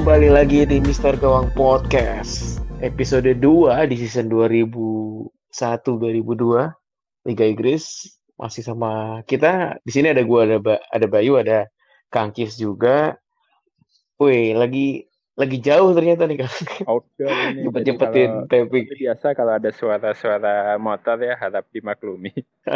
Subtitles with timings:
[0.00, 8.08] kembali lagi di Mister Gawang Podcast episode 2 di season 2001 2002 Liga Inggris
[8.40, 11.68] masih sama kita di sini ada gua ada ba ada Bayu ada
[12.08, 13.20] Kang Kis juga.
[14.16, 15.04] Wih, lagi
[15.36, 16.56] lagi jauh ternyata nih Kang.
[16.88, 17.68] Outdoor ini.
[17.68, 18.88] Cepet-cepetin taping.
[18.88, 22.32] Biasa kalau ada suara-suara motor ya harap dimaklumi.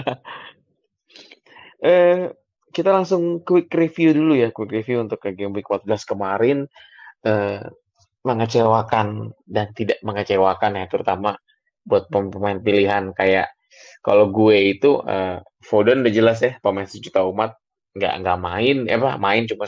[1.88, 2.36] eh
[2.68, 6.68] kita langsung quick review dulu ya, quick review untuk ke game week 14 kemarin
[7.26, 7.60] eh,
[8.24, 11.36] mengecewakan dan tidak mengecewakan ya, terutama
[11.84, 13.52] buat pemain pilihan kayak
[14.04, 17.56] kalau gue itu eh, Foden udah jelas ya pemain sejuta umat
[17.96, 19.66] nggak nggak main, eh apa main cuma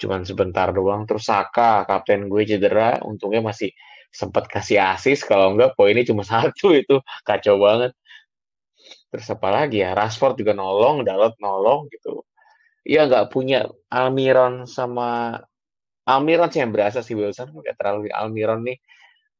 [0.00, 1.02] cuma sebentar doang.
[1.08, 3.70] Terus Saka kapten gue cedera, untungnya masih
[4.12, 7.92] sempat kasih asis kalau enggak poinnya cuma satu itu kacau banget.
[9.10, 9.92] Terus apa lagi ya?
[9.98, 12.24] Rashford juga nolong, Dalot nolong gitu.
[12.86, 15.38] Iya nggak punya Almiron sama
[16.02, 17.54] Almiron sih yang berasa sih Wilson.
[17.54, 18.78] Nggak terlalu Almiron nih.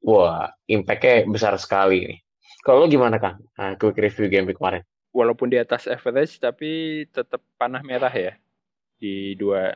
[0.03, 2.19] Wah, impact-nya besar sekali nih.
[2.63, 3.43] Kalau gimana Kang?
[3.59, 4.83] Nah, quick review game kemarin.
[5.11, 8.39] Walaupun di atas average tapi tetap panah merah ya.
[8.99, 9.75] Di dua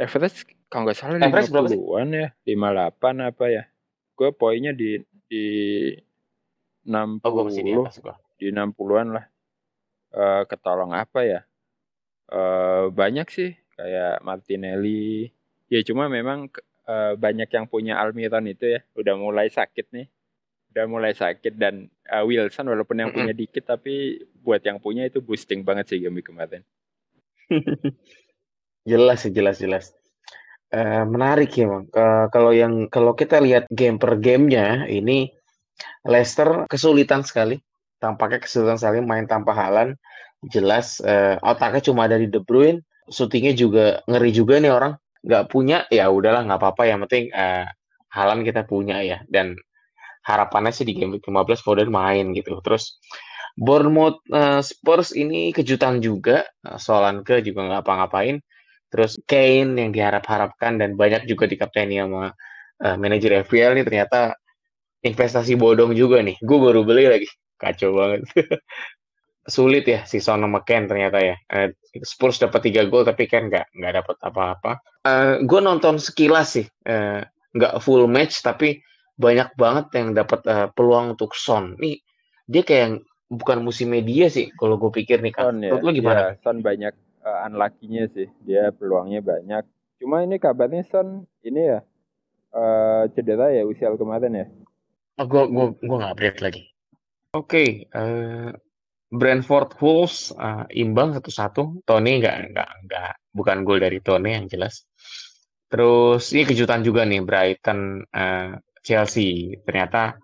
[0.00, 2.28] average kalau nggak salah lima puluhan ya.
[2.48, 3.62] lima delapan apa ya.
[4.16, 5.46] Gue poinnya di di
[6.88, 7.88] enam puluh oh,
[8.40, 9.24] di enam puluhan lah.
[10.12, 11.40] Uh, ketolong apa ya?
[12.32, 13.52] Uh, banyak sih.
[13.76, 15.32] Kayak Martinelli
[15.72, 16.52] ya cuma memang
[16.84, 20.06] uh, banyak yang punya Almiron itu ya udah mulai sakit nih.
[20.72, 25.24] Udah mulai sakit dan uh, Wilson walaupun yang punya dikit tapi buat yang punya itu
[25.24, 26.60] boosting banget sih game kemarin.
[28.90, 29.94] Jelas sih jelas jelas.
[30.72, 35.28] Uh, menarik ya bang uh, kalau yang kalau kita lihat game per gamenya ini
[36.08, 37.60] Leicester kesulitan sekali.
[38.02, 39.94] Tampaknya kesulitan sekali main tanpa Halan
[40.50, 44.98] jelas uh, otaknya cuma ada di De Bruyne, syutingnya juga ngeri juga nih orang.
[45.22, 46.82] Nggak punya, ya udahlah nggak apa-apa.
[46.90, 47.66] Yang penting uh,
[48.12, 49.18] Halan kita punya ya.
[49.26, 49.56] Dan
[50.22, 52.60] harapannya sih di game 15 Foden main gitu.
[52.62, 52.98] Terus
[53.56, 56.46] Bournemouth uh, Spurs ini kejutan juga.
[56.64, 58.36] Uh, Solanke juga nggak apa-ngapain.
[58.92, 62.32] Terus Kane yang diharap-harapkan dan banyak juga di kapteni sama
[62.84, 64.36] uh, manajer FPL nih ternyata
[65.02, 66.36] investasi bodong juga nih.
[66.40, 67.28] Gue baru beli lagi.
[67.58, 68.26] Kacau banget.
[69.46, 71.36] sulit ya si Son Ken ternyata ya.
[71.50, 71.70] Uh,
[72.02, 74.72] Spurs dapat tiga gol tapi kan nggak nggak dapat apa-apa.
[75.02, 77.20] Uh, eh, gue nonton sekilas sih, uh,
[77.52, 78.80] nggak full match tapi
[79.18, 81.76] banyak banget yang dapat uh, peluang untuk Son.
[81.76, 82.00] Nih
[82.46, 85.52] dia kayak bukan musim media sih kalau gue pikir nih kan.
[85.52, 85.92] Son, ya.
[85.92, 86.20] gimana?
[86.20, 86.94] Ya, Son banyak
[87.26, 88.28] uh, unlucky-nya sih.
[88.46, 89.66] Dia peluangnya banyak.
[89.98, 91.78] Cuma ini kabarnya Son ini ya
[92.54, 94.46] uh, cedera ya usia kemarin ya.
[95.20, 96.62] Oh, gue gue gue nggak update lagi.
[97.32, 98.52] Oke, okay, uh,
[99.12, 101.84] Brentford Wolves uh, imbang satu-satu.
[101.84, 104.88] Tony nggak nggak nggak bukan gol dari Tony yang jelas.
[105.68, 110.16] Terus ini kejutan juga nih Brighton uh, Chelsea ternyata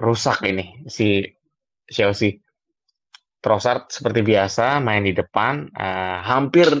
[0.00, 1.28] rusak ini si
[1.92, 2.40] Chelsea.
[3.42, 6.72] Trossard seperti biasa main di depan uh, hampir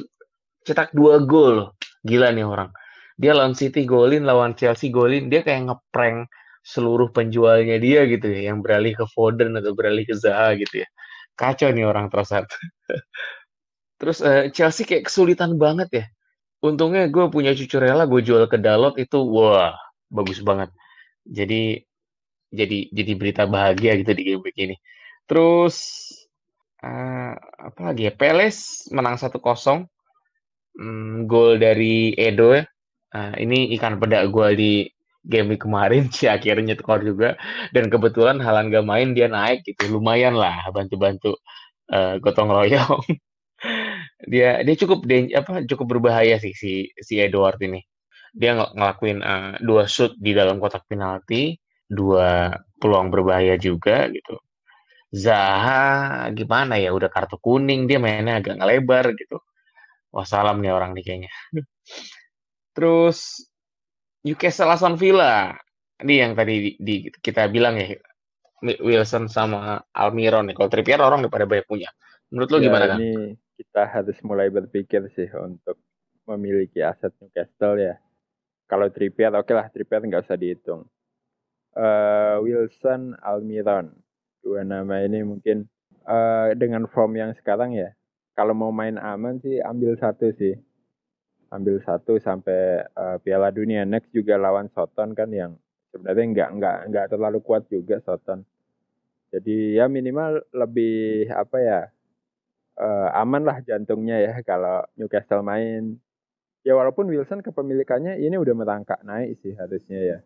[0.64, 1.74] cetak dua gol.
[2.00, 2.70] Gila nih orang.
[3.18, 6.30] Dia lawan City golin, lawan Chelsea golin, dia kayak ngeprank
[6.62, 10.88] seluruh penjualnya dia gitu ya, yang beralih ke Foden atau beralih ke Zaha gitu ya
[11.36, 12.48] kacau nih orang Trossard.
[14.00, 16.04] Terus uh, Chelsea kayak kesulitan banget ya.
[16.62, 19.74] Untungnya gue punya cucu rela, gue jual ke Dalot itu, wah
[20.10, 20.70] bagus banget.
[21.26, 21.82] Jadi
[22.52, 24.76] jadi jadi berita bahagia gitu di game ini.
[25.26, 25.76] Terus
[26.84, 28.12] uh, apa lagi ya?
[28.14, 29.38] Peles menang 1-0.
[30.72, 32.64] Hmm, gol dari Edo ya.
[33.12, 34.72] Uh, ini ikan pedak gue di
[35.22, 37.28] game kemarin sih akhirnya nyetor juga.
[37.74, 39.98] Dan kebetulan Halan gak main dia naik gitu.
[39.98, 41.38] Lumayan lah bantu-bantu
[41.90, 43.02] uh, gotong royong.
[44.26, 45.06] Dia dia cukup
[45.38, 47.78] apa cukup berbahaya sih si si Edward ini.
[48.34, 51.54] Dia ng ngelakuin uh, dua shoot di dalam kotak penalti
[51.86, 52.50] dua
[52.82, 54.34] peluang berbahaya juga gitu.
[55.12, 59.38] Zaha gimana ya udah kartu kuning dia mainnya agak ngelebar gitu.
[60.10, 61.32] Wassalam nih orang nih kayaknya.
[62.74, 63.46] Terus
[64.22, 65.54] Newcastle Aston Villa.
[66.02, 67.94] Ini yang tadi di, di, kita bilang ya
[68.62, 70.54] Wilson sama Almiron nih.
[70.54, 71.90] Kalau Trippier orang pada banyak punya.
[72.30, 72.98] Menurut lo ya, gimana kan?
[73.02, 75.78] Ini kita harus mulai berpikir sih untuk
[76.26, 77.94] memiliki aset Newcastle ya.
[78.70, 80.86] Kalau Trippier oke okay lah Trippier nggak usah dihitung.
[81.72, 83.90] Uh, Wilson, Almiron,
[84.44, 85.66] dua nama ini mungkin
[86.06, 87.90] uh, dengan form yang sekarang ya.
[88.32, 90.56] Kalau mau main aman sih ambil satu sih
[91.52, 95.60] ambil satu sampai uh, Piala Dunia next juga lawan Soton kan yang
[95.92, 98.40] sebenarnya nggak nggak nggak terlalu kuat juga Soton.
[99.32, 101.80] Jadi ya minimal lebih apa ya
[102.80, 106.00] uh, aman lah jantungnya ya kalau Newcastle main.
[106.62, 110.18] ya walaupun Wilson kepemilikannya ini udah merangkak naik sih harusnya ya.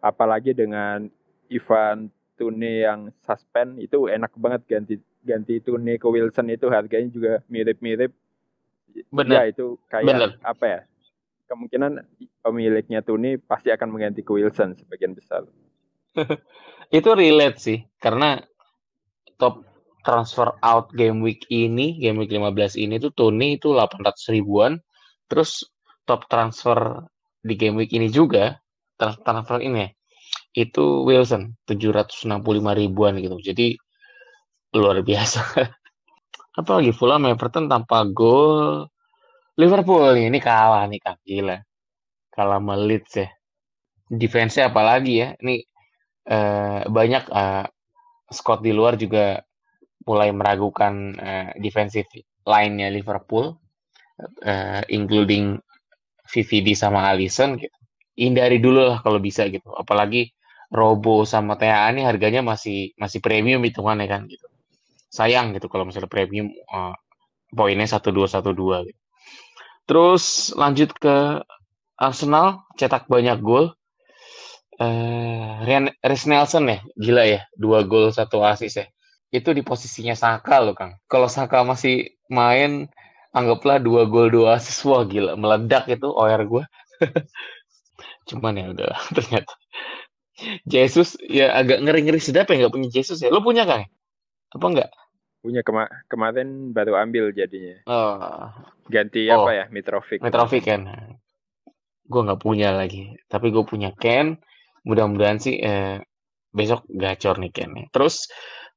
[0.00, 1.04] Apalagi dengan
[1.52, 2.08] Ivan
[2.40, 8.10] Tune yang suspend itu enak banget ganti ganti Tune ke Wilson itu harganya juga mirip-mirip.
[9.12, 9.36] Benar.
[9.36, 10.30] Ya itu kayak Bener.
[10.42, 10.80] apa ya?
[11.48, 12.00] Kemungkinan
[12.40, 15.44] pemiliknya Tune pasti akan mengganti ke Wilson sebagian besar.
[16.96, 18.40] itu relate sih karena
[19.40, 19.64] top
[20.02, 24.78] transfer out game week ini, game week 15 ini tuh Tony itu 800 ribuan.
[25.30, 25.64] Terus
[26.04, 27.06] top transfer
[27.40, 28.58] di game week ini juga
[28.98, 29.90] transfer ini ya,
[30.66, 33.38] itu Wilson 765 ribuan gitu.
[33.40, 33.78] Jadi
[34.76, 35.40] luar biasa.
[36.56, 38.88] Apalagi Fulham Everton tanpa gol.
[39.56, 41.58] Liverpool ini kalah nih kan gila.
[42.32, 43.28] Kalah Leeds ya.
[44.08, 45.28] Defense-nya apalagi ya.
[45.40, 45.56] Ini
[46.28, 47.66] eh, banyak eh,
[48.32, 49.36] Scott di luar juga
[50.08, 52.08] mulai meragukan uh, defensive
[52.42, 53.54] line-nya Liverpool,
[54.42, 55.58] uh, including
[56.26, 57.76] VVD sama Alisson gitu.
[58.18, 59.72] Hindari dulu lah kalau bisa gitu.
[59.72, 60.32] Apalagi
[60.72, 64.48] Robo sama TA ini harganya masih masih premium hitungannya kan gitu.
[65.12, 66.96] Sayang gitu kalau misalnya premium uh,
[67.52, 69.00] poinnya satu dua satu dua gitu.
[69.88, 71.44] Terus lanjut ke
[72.00, 73.76] Arsenal cetak banyak gol.
[74.80, 78.86] Uh, Rian Nelson ya, gila ya, dua gol satu asis ya
[79.32, 81.00] itu di posisinya Saka loh Kang.
[81.08, 82.86] Kalau Saka masih main,
[83.32, 86.64] anggaplah dua gol dua asis, wah gila meledak itu OR gue.
[88.28, 89.52] Cuman ya udah ternyata.
[90.68, 93.32] Jesus ya agak ngeri-ngeri sedap ya nggak punya Jesus ya.
[93.32, 93.88] Lo punya Kang?
[94.52, 94.90] Apa enggak?
[95.42, 97.82] Punya kema kemarin baru ambil jadinya.
[97.90, 98.48] Oh.
[98.86, 99.42] Ganti oh.
[99.42, 99.64] apa ya?
[99.68, 100.22] Mitrovic.
[100.22, 100.86] Mitrovic kan.
[102.06, 103.18] Gue nggak punya lagi.
[103.26, 104.38] Tapi gue punya Ken.
[104.86, 105.98] Mudah-mudahan sih eh,
[106.54, 107.74] besok gacor nih Ken.
[107.90, 108.30] Terus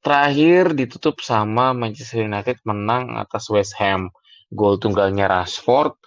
[0.06, 4.14] Terakhir ditutup sama Manchester United menang atas West Ham.
[4.54, 5.98] Gol tunggalnya Rashford.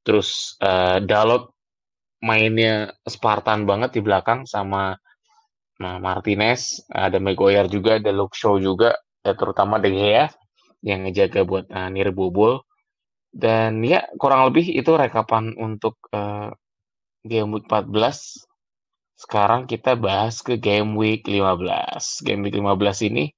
[0.00, 1.52] Terus uh, Dalot
[2.24, 4.96] mainnya Spartan banget di belakang sama
[5.76, 6.80] nah, Martinez.
[6.88, 8.96] Ada Maguire juga, ada Luke Shaw juga.
[9.22, 10.30] Ya, terutama De Gea
[10.82, 12.66] yang ngejaga buat uh, bobol.
[13.32, 16.52] Dan ya kurang lebih itu rekapan untuk uh,
[17.24, 17.88] game week 14
[19.22, 22.26] sekarang kita bahas ke game week 15.
[22.26, 23.30] Game week 15 ini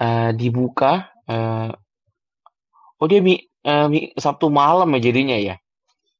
[0.00, 1.70] uh, dibuka, uh,
[2.96, 3.36] oh dia mi
[3.68, 5.60] uh, mi Sabtu malam ya jadinya ya?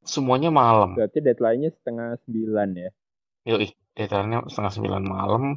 [0.04, 0.92] Semuanya malam.
[1.00, 2.90] Berarti deadline-nya setengah sembilan ya?
[3.48, 5.56] Yoi, deadline-nya setengah sembilan malam.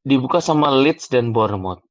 [0.00, 1.84] Dibuka sama Leeds dan Bournemouth.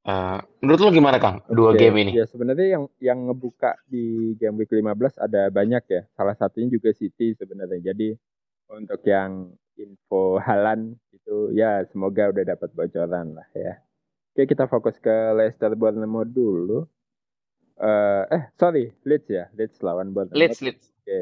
[0.00, 1.44] Uh, menurut lo gimana Kang?
[1.52, 1.92] Dua okay.
[1.92, 2.12] game ini?
[2.16, 6.02] Ya sebenarnya yang yang ngebuka di game week 15 ada banyak ya.
[6.16, 7.92] Salah satunya juga City sebenarnya.
[7.92, 8.16] Jadi
[8.72, 13.76] untuk yang info Halan itu ya semoga udah dapat bocoran lah ya.
[14.32, 16.88] Oke kita fokus ke Leicester Bournemouth dulu.
[17.80, 20.36] Uh, eh sorry Leeds ya Leeds lawan Bournemouth.
[20.36, 20.86] Leeds Leeds.
[21.04, 21.20] Oke.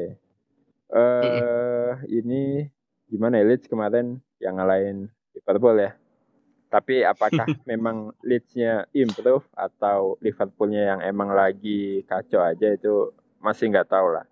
[0.89, 1.93] Uh, mm -hmm.
[2.07, 2.41] ini
[3.11, 5.91] gimana ya Leeds kemarin yang ngalahin Liverpool ya.
[6.69, 13.09] Tapi apakah memang Leeds-nya improve atau Liverpoolnya yang emang lagi kacau aja itu
[13.41, 14.25] masih nggak tahu lah.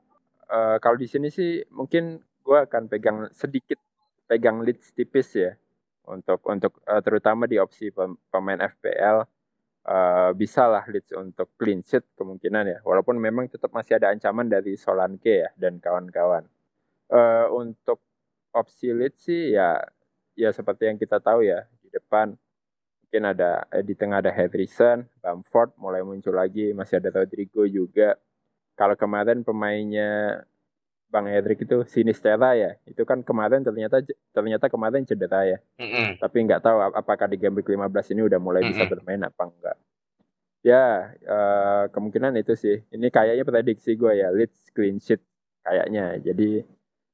[0.47, 3.81] Uh, kalau di sini sih mungkin gue akan pegang sedikit
[4.29, 5.57] pegang Leeds tipis ya.
[6.07, 7.91] Untuk untuk uh, terutama di opsi
[8.31, 9.25] pemain FPL uh,
[9.87, 12.79] eh, bisa lah Leeds untuk clean sheet kemungkinan ya.
[12.83, 16.47] Walaupun memang tetap masih ada ancaman dari Solanke ya dan kawan-kawan.
[17.07, 18.03] Uh, untuk
[18.51, 19.79] opsi Leeds sih ya
[20.37, 22.35] ya seperti yang kita tahu ya di depan
[23.07, 28.19] mungkin ada eh, di tengah ada Henderson, Bamford mulai muncul lagi masih ada Rodrigo juga
[28.75, 30.43] kalau kemarin pemainnya
[31.07, 32.75] Bang Hedrik itu Sinistera ya.
[32.83, 34.03] Itu kan kemarin ternyata
[34.35, 35.57] ternyata kemarin cedera ya.
[35.79, 36.07] Mm -hmm.
[36.19, 38.71] Tapi nggak tahu apakah di game week 15 ini udah mulai mm -hmm.
[38.75, 39.77] bisa bermain apa enggak.
[40.67, 42.83] Ya, uh, kemungkinan itu sih.
[42.91, 45.23] Ini kayaknya prediksi gue ya, Leeds clean sheet
[45.63, 46.19] kayaknya.
[46.19, 46.59] Jadi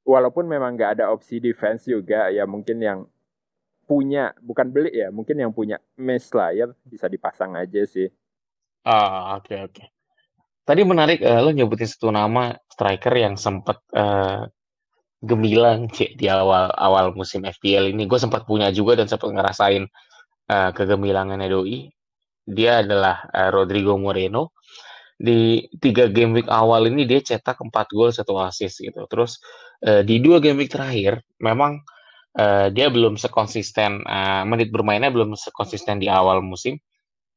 [0.10, 3.06] walaupun memang nggak ada opsi defense juga, ya mungkin yang
[3.84, 8.08] punya bukan beli ya, mungkin yang punya mesh layer bisa dipasang aja sih.
[8.84, 9.74] Ah, oke okay, oke.
[9.76, 9.88] Okay.
[10.64, 14.48] Tadi menarik uh, lo nyebutin satu nama striker yang sempat uh,
[15.24, 18.08] gemilang cik, di awal awal musim FPL ini.
[18.08, 19.84] Gue sempat punya juga dan sempat ngerasain
[20.52, 21.92] uh, kegemilangannya doi.
[22.48, 24.56] Dia adalah uh, Rodrigo Moreno.
[25.20, 29.04] Di tiga game week awal ini dia cetak empat gol satu assist gitu.
[29.08, 29.40] Terus
[29.88, 31.84] uh, di dua game week terakhir memang
[32.38, 36.78] uh, dia belum sekonsisten uh, menit bermainnya belum sekonsisten di awal musim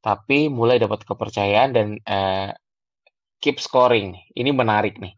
[0.06, 2.54] tapi mulai dapat kepercayaan dan uh,
[3.42, 4.14] keep scoring.
[4.34, 5.14] Ini menarik nih.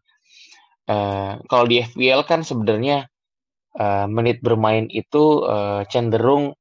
[0.89, 3.05] Uh, kalau di FPL kan sebenarnya
[3.77, 6.57] uh, menit bermain itu uh, cenderung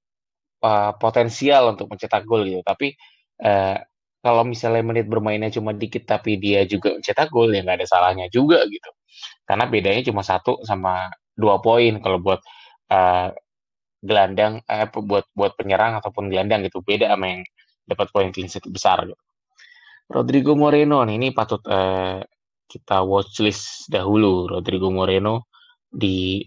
[0.60, 2.60] uh, potensial untuk mencetak gol gitu.
[2.60, 2.92] Tapi
[3.40, 3.80] uh,
[4.20, 8.28] kalau misalnya menit bermainnya cuma dikit tapi dia juga cetak gol ya nggak ada salahnya
[8.28, 8.90] juga gitu.
[9.48, 12.44] Karena bedanya cuma satu sama dua poin kalau buat
[12.92, 13.30] uh,
[13.98, 17.42] gelandang eh buat buat penyerang ataupun gelandang gitu beda sama yang
[17.88, 19.18] dapat poin clean sheet besar gitu.
[20.08, 22.20] Rodrigo Moreno nih ini patut uh,
[22.68, 25.48] kita watchlist dahulu Rodrigo Moreno
[25.88, 26.44] di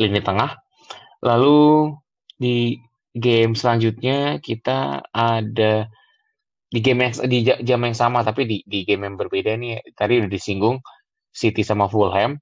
[0.00, 0.56] lini tengah.
[1.24, 1.92] Lalu
[2.36, 2.76] di
[3.12, 5.88] game selanjutnya kita ada
[6.68, 10.20] di game yang di jam yang sama tapi di di game yang berbeda nih tadi
[10.20, 10.76] udah disinggung
[11.32, 12.36] City sama Fulham.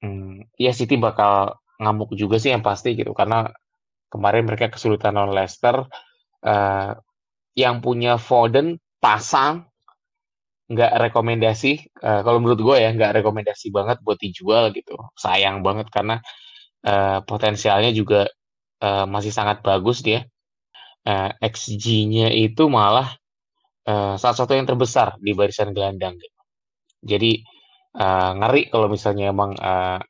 [0.00, 3.12] Hmm, ya City bakal ngamuk juga sih yang pasti gitu.
[3.16, 3.48] Karena
[4.12, 5.86] kemarin mereka kesulitan lawan Leicester
[6.46, 6.92] uh,
[7.54, 9.66] yang punya Foden pasang
[10.64, 14.96] nggak rekomendasi uh, kalau menurut gue ya nggak rekomendasi banget buat dijual gitu.
[15.18, 16.22] Sayang banget karena
[16.86, 18.30] uh, potensialnya juga
[18.80, 20.24] uh, masih sangat bagus dia.
[21.04, 23.12] Uh, xG-nya itu malah
[23.84, 26.40] uh, salah satu yang terbesar di barisan gelandang gitu.
[27.04, 27.44] Jadi
[28.00, 30.00] uh, ngeri kalau misalnya emang uh,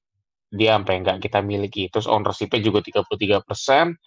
[0.54, 1.90] dia sampai nggak kita miliki.
[1.90, 3.98] Terus ownership-nya juga 33%.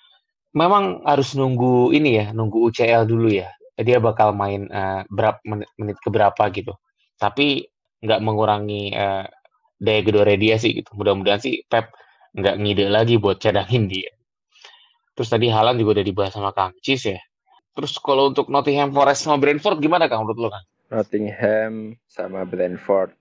[0.55, 3.51] Memang harus nunggu ini ya, nunggu UCL dulu ya.
[3.77, 6.73] Dia bakal main uh, berapa menit, menit ke berapa gitu.
[7.19, 7.67] Tapi
[8.01, 9.27] nggak mengurangi uh,
[9.77, 10.89] daya gedore dia sih gitu.
[10.97, 11.93] Mudah-mudahan sih Pep
[12.33, 14.09] nggak ngide lagi buat cadangin dia.
[15.13, 17.19] Terus tadi Halan juga udah dibahas sama Kang Cis ya.
[17.77, 20.63] Terus kalau untuk Nottingham Forest sama Brentford gimana Kang menurut lo kan?
[20.89, 23.13] Nottingham sama Brentford.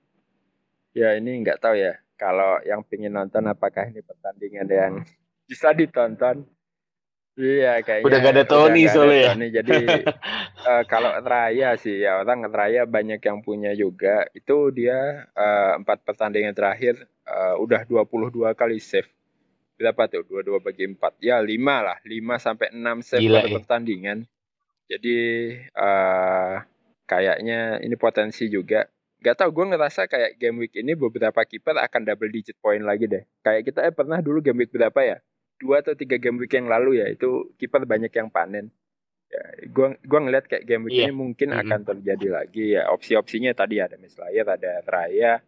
[0.97, 2.01] Ya ini nggak tahu ya.
[2.17, 4.93] Kalau yang pingin nonton apakah ini pertandingan yang
[5.49, 6.49] bisa ditonton?
[7.37, 8.09] Iya kayaknya.
[8.09, 9.37] Udah gak ada Tony soalnya.
[9.37, 9.49] Tony.
[9.53, 9.77] Jadi
[10.65, 14.25] uh, kalau Raya sih ya orang Raya banyak yang punya juga.
[14.33, 16.97] Itu dia uh, empat pertandingan terakhir
[17.29, 19.13] uh, udah 22 kali save.
[19.77, 20.25] Berapa tuh?
[20.25, 21.21] 22 bagi 4.
[21.21, 22.01] Ya 5 lah.
[22.01, 23.55] 5 sampai 6 save Gila, per ya.
[23.61, 24.19] pertandingan.
[24.89, 25.19] Jadi
[25.77, 26.57] uh,
[27.05, 28.89] kayaknya ini potensi juga.
[29.27, 33.11] Gak tau, gue ngerasa kayak game week ini beberapa kiper akan double digit point lagi
[33.11, 33.27] deh.
[33.43, 35.19] Kayak kita eh pernah dulu game week berapa ya?
[35.59, 38.71] Dua atau tiga game week yang lalu ya, itu kiper banyak yang panen.
[39.27, 41.11] Ya, gue gua ngeliat kayak game week yeah.
[41.11, 41.65] ini mungkin mm -hmm.
[41.67, 42.87] akan terjadi lagi ya.
[42.95, 45.43] Opsi-opsinya tadi ada misalnya ada Raya,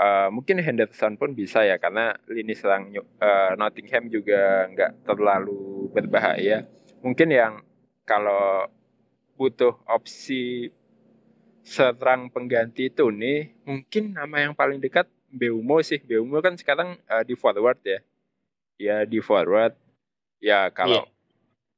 [0.00, 6.64] uh, mungkin Henderson pun bisa ya karena lini serang uh, Nottingham juga nggak terlalu berbahaya.
[7.04, 7.60] Mungkin yang
[8.08, 8.64] kalau
[9.36, 10.72] butuh opsi
[11.64, 15.98] serang pengganti itu nih mungkin nama yang paling dekat Beumo sih.
[15.98, 17.98] Beumo kan sekarang uh, di forward ya.
[18.78, 19.74] Ya di forward.
[20.38, 21.08] Ya kalau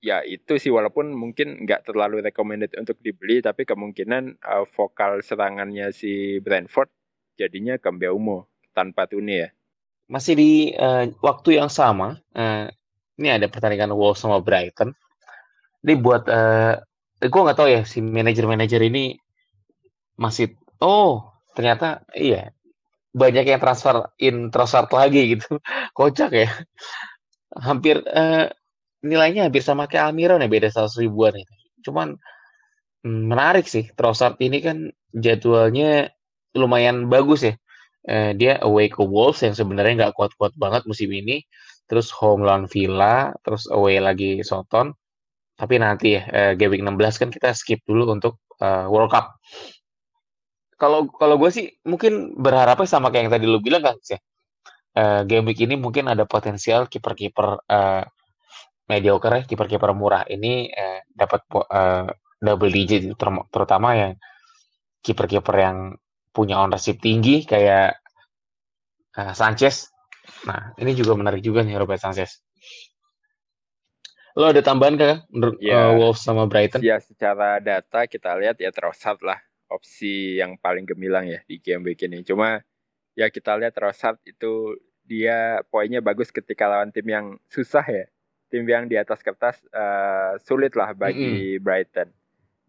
[0.03, 0.21] yeah.
[0.21, 5.89] ya itu sih walaupun mungkin nggak terlalu recommended untuk dibeli tapi kemungkinan uh, vokal serangannya
[5.95, 6.93] si Brentford
[7.41, 9.49] jadinya ke Beumo tanpa Tune ya.
[10.11, 12.69] Masih di uh, waktu yang sama uh,
[13.17, 14.93] ini ada pertandingan Wolves sama Brighton.
[15.81, 16.77] Ini buat uh,
[17.23, 19.17] eh, gue nggak tahu ya si manajer-manajer ini
[20.17, 22.57] masih oh ternyata iya
[23.17, 25.57] banyak yang transfer in transfer lagi gitu.
[25.97, 26.53] Kocak ya.
[27.57, 28.53] Hampir uh,
[29.01, 31.55] nilainya hampir sama kayak Almiron ya beda seratus ribuan itu.
[31.89, 32.21] Cuman
[33.01, 36.13] hmm, menarik sih Trossard ini kan jadwalnya
[36.53, 37.55] lumayan bagus ya.
[38.07, 41.41] Uh, dia away ke Wolves yang sebenarnya nggak kuat-kuat banget musim ini.
[41.89, 44.93] Terus home lawan Villa terus away lagi Soton.
[45.57, 49.41] Tapi nanti ya uh, game week 16 kan kita skip dulu untuk uh, World Cup.
[50.77, 54.21] Kalau kalau gue sih mungkin berharapnya sama kayak yang tadi lu bilang kan sih.
[54.97, 58.05] Uh, game week ini mungkin ada potensial kiper-kiper uh,
[58.89, 62.09] mediocre ya, kiper-kiper murah ini uh, dapat uh,
[62.41, 64.13] double digit ter terutama yang
[65.05, 65.79] kiper-kiper yang
[66.33, 68.01] punya ownership tinggi kayak
[69.21, 69.93] uh, Sanchez.
[70.49, 72.41] Nah, ini juga menarik juga nih Robert Sanchez.
[74.37, 76.81] Lo ada tambahan kah menurut ya, uh, Wolves sama Brighton?
[76.81, 81.87] Ya secara data kita lihat ya Trossard lah opsi yang paling gemilang ya di game
[81.87, 82.23] week ini.
[82.23, 82.63] Cuma
[83.19, 88.07] ya kita lihat Trossard itu dia poinnya bagus ketika lawan tim yang susah ya.
[88.47, 91.63] Tim yang di atas kertas uh, sulit lah bagi mm -hmm.
[91.63, 92.09] Brighton.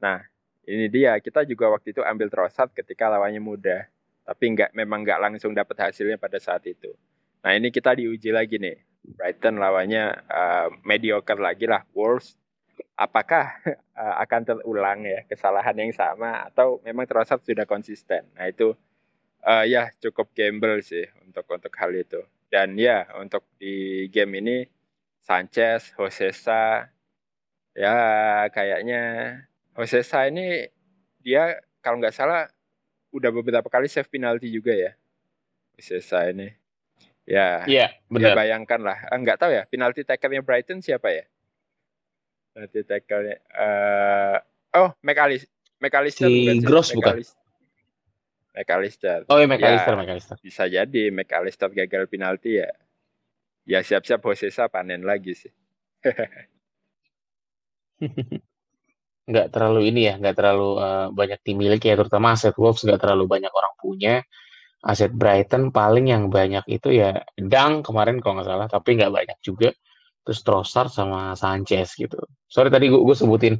[0.01, 0.25] Nah
[0.65, 3.85] ini dia kita juga waktu itu ambil Trossard ketika lawannya mudah.
[4.27, 6.91] Tapi nggak memang nggak langsung dapat hasilnya pada saat itu.
[7.45, 8.75] Nah ini kita diuji lagi nih
[9.15, 12.35] Brighton lawannya uh, mediocre lagi lah Wolves
[12.97, 13.57] apakah
[13.95, 18.73] uh, akan terulang ya kesalahan yang sama atau memang Trossard sudah konsisten nah itu
[19.45, 24.57] uh, ya cukup gamble sih untuk untuk hal itu dan ya untuk di game ini
[25.23, 26.87] Sanchez, Josesa
[27.75, 27.97] ya
[28.49, 29.01] kayaknya
[29.75, 30.65] Josesa ini
[31.19, 32.47] dia kalau nggak salah
[33.11, 34.91] udah beberapa kali save penalti juga ya
[35.75, 36.49] Josesa ini
[37.27, 38.31] Ya, iya, ya, benar.
[38.31, 38.97] Ya bayangkan lah.
[39.11, 41.27] Enggak ah, tahu ya, penalti tackle-nya Brighton siapa ya?
[42.57, 44.41] Penalti tackle-nya uh,
[44.81, 45.45] oh, McAllister.
[45.77, 47.21] McAllister si Gross bukan?
[48.57, 49.29] McAllister.
[49.29, 50.35] Oh iya McAllister, ya, McAllister.
[50.41, 52.73] Bisa jadi McAllister gagal penalti ya.
[53.69, 55.53] Ya siap-siap Hosesa panen lagi sih.
[59.29, 63.29] nggak terlalu ini ya, nggak terlalu uh, banyak dimiliki ya, terutama aset Wolves nggak terlalu
[63.29, 64.25] banyak orang punya.
[64.81, 69.37] Aset Brighton paling yang banyak itu ya Dang kemarin kalau nggak salah, tapi nggak banyak
[69.45, 69.77] juga.
[70.27, 72.19] Terus Trossard sama Sanchez gitu.
[72.51, 73.55] Sorry tadi gue, sebutin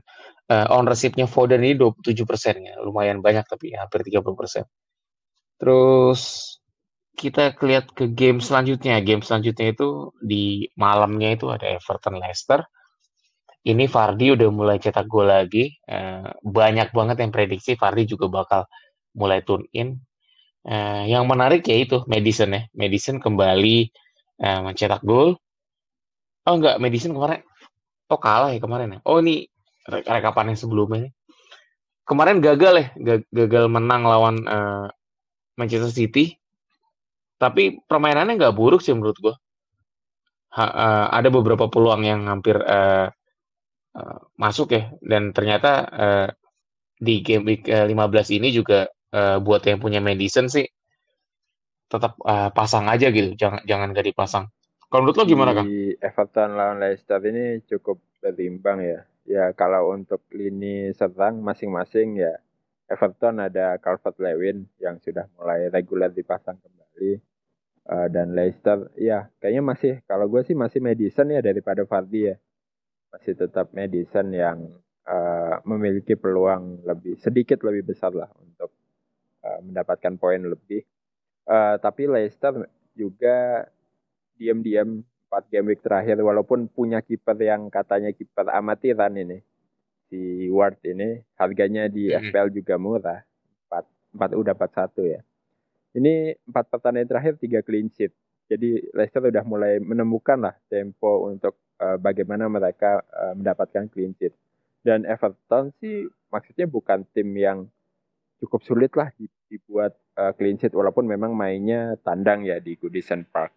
[0.52, 4.64] uh, ownership-nya Foden ini 27 persen ya, lumayan banyak tapi ya, hampir 30 persen.
[5.56, 6.52] Terus
[7.16, 9.00] kita lihat ke game selanjutnya.
[9.00, 12.68] Game selanjutnya itu di malamnya itu ada Everton Leicester
[13.68, 15.68] ini Fardi udah mulai cetak gol lagi.
[15.84, 18.64] Uh, banyak banget yang prediksi Fardi juga bakal
[19.12, 20.00] mulai tune in.
[20.64, 22.64] Uh, yang menarik ya itu Madison ya.
[22.72, 23.92] Madison kembali
[24.40, 25.36] uh, mencetak gol.
[26.48, 27.44] Oh enggak, Madison kemarin
[28.08, 29.00] oh kalah ya kemarin ya.
[29.04, 29.48] Oh ini
[29.88, 31.12] rekapan yang sebelumnya.
[32.08, 32.88] Kemarin gagal ya,
[33.28, 34.88] gagal menang lawan uh,
[35.60, 36.40] Manchester City.
[37.36, 39.36] Tapi permainannya nggak buruk sih menurut gue.
[40.58, 43.12] Uh, ada beberapa peluang yang hampir uh,
[43.94, 46.28] uh, masuk ya dan ternyata uh,
[46.98, 50.66] di game week uh, 15 ini juga uh, buat yang punya medicine sih
[51.86, 54.50] tetap uh, pasang aja gitu jangan jangan gak dipasang
[54.88, 55.68] kalau menurut lo gimana kan
[56.00, 59.00] Everton lawan Leicester ini cukup berimbang ya.
[59.28, 62.40] Ya kalau untuk lini serang masing-masing ya
[62.88, 67.20] Everton ada Calvert Lewin yang sudah mulai reguler dipasang kembali
[67.92, 72.36] uh, dan Leicester ya kayaknya masih kalau gue sih masih Madison ya daripada Vardy ya.
[73.12, 74.72] Masih tetap Madison yang
[75.04, 78.72] uh, memiliki peluang lebih sedikit lebih besar lah untuk
[79.44, 80.88] uh, mendapatkan poin lebih.
[81.44, 83.68] Uh, tapi Leicester juga
[84.38, 89.44] diam-diam empat game week terakhir walaupun punya kiper yang katanya kiper amatiran ini
[90.08, 92.08] si Ward ini harganya di.
[92.14, 93.20] FPL juga murah
[93.68, 95.20] empat empat udah empat satu ya
[95.92, 98.16] ini empat pertandingan terakhir tiga clean sheet
[98.48, 104.32] jadi Leicester udah mulai menemukan lah tempo untuk uh, bagaimana mereka uh, mendapatkan clean sheet.
[104.82, 107.68] Dan Everton sih maksudnya bukan tim yang
[108.40, 109.12] cukup sulit lah
[109.52, 113.52] dibuat uh, clean sheet walaupun memang mainnya tandang ya di Goodison Park.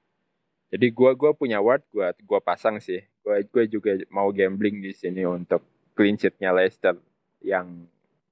[0.70, 3.02] Jadi gua gua punya word gua gua pasang sih.
[3.26, 5.66] Gua gua juga mau gambling di sini untuk
[5.98, 6.94] clean sheetnya Leicester
[7.42, 7.86] yang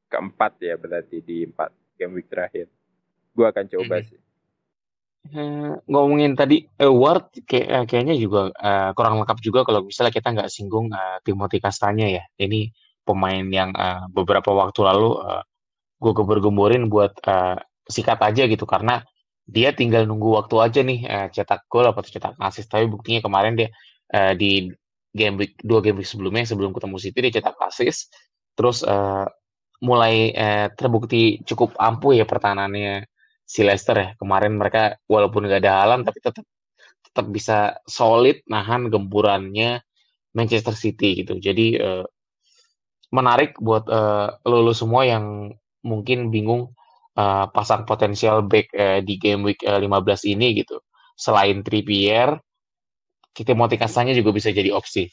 [0.08, 2.70] keempat ya berarti di empat game week terakhir.
[3.34, 4.10] Gua akan coba mm -hmm.
[4.10, 4.20] sih.
[5.28, 10.32] Uh, ngomongin tadi award kayak uh, kayaknya juga uh, kurang lengkap juga kalau misalnya kita
[10.32, 12.24] nggak singgung uh, Timothy Castanya ya.
[12.38, 12.70] Ini
[13.02, 15.42] pemain yang uh, beberapa waktu lalu uh,
[15.98, 19.02] gue gembar-gemborin buat uh, sikat aja gitu karena
[19.48, 22.68] dia tinggal nunggu waktu aja nih uh, cetak gol atau cetak assist.
[22.68, 23.72] Tapi buktinya kemarin dia
[24.12, 24.68] uh, di
[25.16, 28.12] game week dua game week sebelumnya sebelum ketemu City dia cetak assist.
[28.52, 29.24] Terus uh,
[29.80, 33.08] mulai uh, terbukti cukup ampuh ya pertahanannya
[33.48, 34.08] si Leicester ya.
[34.20, 36.44] Kemarin mereka walaupun gak ada halan tapi tetap
[37.08, 39.80] tetap bisa solid nahan gempurannya
[40.36, 41.40] Manchester City gitu.
[41.40, 42.04] Jadi uh,
[43.08, 46.76] menarik buat uh, lo, lo semua yang mungkin bingung
[47.18, 50.78] uh, pasang potensial back uh, di game week uh, 15 ini gitu
[51.18, 52.38] selain Trippier
[53.34, 55.10] kita mau tikasanya juga bisa jadi opsi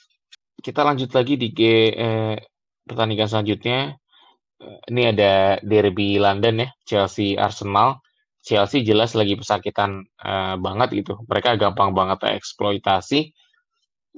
[0.62, 1.62] kita lanjut lagi di G,
[1.94, 2.36] eh,
[2.88, 3.92] pertandingan selanjutnya
[4.88, 8.00] ini ada derby London ya Chelsea Arsenal
[8.46, 11.18] Chelsea jelas lagi pesakitan uh, banget gitu.
[11.26, 13.34] Mereka gampang banget eksploitasi.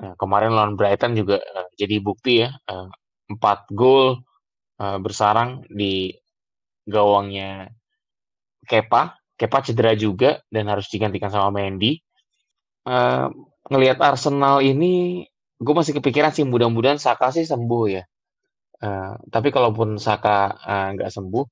[0.04, 2.52] Uh, kemarin lawan Brighton juga uh, jadi bukti ya.
[2.68, 2.92] Uh,
[3.32, 4.20] 4 gol
[4.84, 6.12] uh, bersarang di
[6.88, 7.70] gawangnya
[8.64, 9.20] Kepa.
[9.38, 12.02] Kepa cedera juga dan harus digantikan sama Mendy.
[12.88, 13.30] Uh,
[13.70, 15.28] ngelihat Arsenal ini,
[15.62, 18.04] gue masih kepikiran sih mudah-mudahan Saka sih sembuh ya.
[18.82, 20.58] Uh, tapi kalaupun Saka
[20.98, 21.46] nggak uh, sembuh,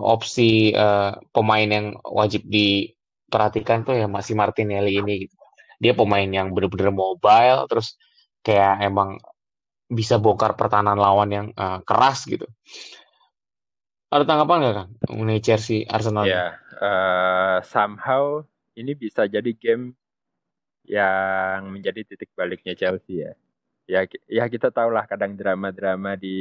[0.00, 5.36] opsi uh, pemain yang wajib diperhatikan tuh ya masih Martinelli ini gitu.
[5.76, 8.00] Dia pemain yang bener-bener mobile terus
[8.40, 9.20] kayak emang
[9.86, 12.48] bisa bongkar pertahanan lawan yang uh, keras gitu.
[14.06, 16.24] Ada tanggapan nggak kan mengenai Chelsea Arsenal?
[16.30, 18.46] Ya, uh, somehow
[18.78, 19.98] ini bisa jadi game
[20.86, 23.32] yang menjadi titik baliknya Chelsea ya.
[23.86, 26.38] Ya, ya kita tahu lah kadang drama-drama di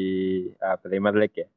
[0.61, 1.47] uh, Premier League ya.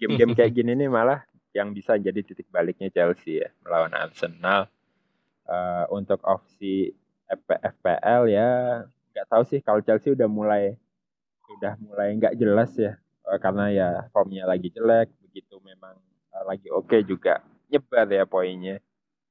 [0.00, 4.68] Game-game kayak gini nih malah yang bisa jadi titik baliknya Chelsea ya melawan Arsenal
[5.48, 6.92] uh, untuk opsi
[7.44, 8.50] FPL ya
[9.12, 10.76] nggak tahu sih kalau Chelsea udah mulai
[11.58, 12.94] udah mulai nggak jelas ya
[13.26, 15.94] uh, karena ya formnya lagi jelek begitu memang
[16.34, 17.38] uh, lagi oke okay juga
[17.70, 18.82] nyebar ya poinnya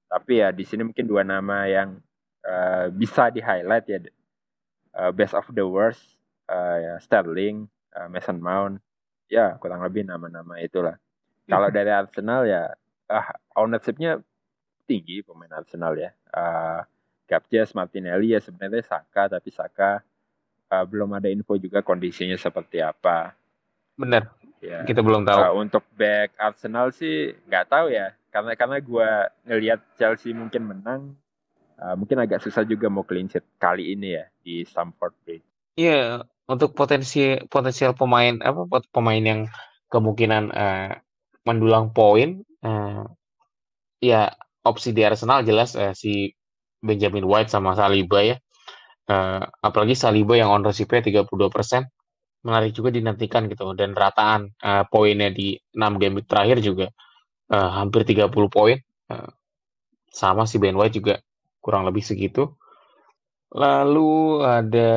[0.07, 1.99] tapi ya di sini mungkin dua nama yang
[2.47, 3.99] uh, bisa di highlight ya
[4.95, 5.99] uh, best of the worst
[6.47, 8.79] uh, ya Sterling uh, Mason Mount
[9.27, 10.95] ya kurang lebih nama-nama itulah
[11.47, 12.75] Kalau dari Arsenal ya
[13.07, 14.19] ah ownershipnya
[14.83, 16.11] tinggi pemain Arsenal ya.
[16.31, 16.83] Uh,
[17.27, 19.99] Gapjes, Martinelli ya sebenarnya Saka tapi Saka
[20.71, 23.35] uh, belum ada info juga kondisinya seperti apa.
[23.99, 24.31] Benar.
[24.61, 24.81] Ya.
[24.83, 25.37] Kita belum tahu.
[25.37, 28.13] Uh, untuk back Arsenal sih nggak tahu ya.
[28.33, 29.09] Karena karena gue
[29.45, 31.01] ngelihat Chelsea mungkin menang,
[31.81, 35.45] uh, mungkin agak susah juga mau clean sheet kali ini ya di Stamford Bridge.
[35.77, 39.45] Iya, untuk potensi potensial pemain apa pemain yang
[39.93, 40.91] kemungkinan uh,
[41.45, 43.05] mendulang poin uh,
[44.01, 44.33] ya
[44.65, 46.33] opsi di Arsenal jelas uh, si
[46.81, 48.37] Benjamin White sama Saliba ya.
[49.07, 51.31] Uh, apalagi Saliba yang ownership-nya 32%
[52.47, 56.87] menarik juga dinantikan gitu dan rataan uh, poinnya di 6 game terakhir juga
[57.51, 58.79] uh, hampir 30 poin.
[59.11, 59.31] Uh,
[60.07, 61.19] sama si Ben White juga
[61.59, 62.55] kurang lebih segitu.
[63.51, 64.91] Lalu ada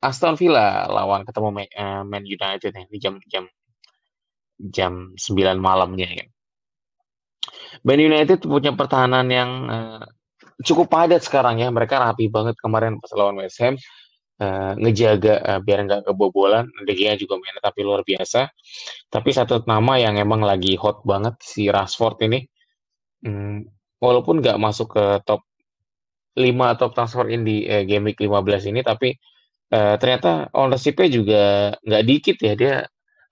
[0.00, 3.44] Aston Villa lawan ketemu uh, Man United nih di jam-jam
[4.58, 6.26] jam 9 malamnya ya.
[7.86, 10.04] Man United punya pertahanan yang uh,
[10.64, 11.70] cukup padat sekarang ya.
[11.70, 13.78] Mereka rapi banget kemarin pas lawan West Ham.
[14.38, 16.70] Uh, ngejaga uh, biar nggak kebobolan.
[16.86, 18.46] Gea juga main tapi luar biasa.
[19.10, 22.46] Tapi satu nama yang emang lagi hot banget si Rashford ini.
[23.26, 23.66] Hmm,
[23.98, 25.42] walaupun nggak masuk ke top
[26.38, 29.10] 5 top transfer in di uh, game week 15 ini tapi
[29.74, 31.42] uh, ternyata ownership-nya juga
[31.82, 32.74] nggak dikit ya, dia